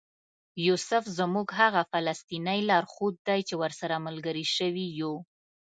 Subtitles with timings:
[0.67, 5.13] یوسف زموږ هغه فلسطینی لارښود دی چې ورسره ملګري شوي یو.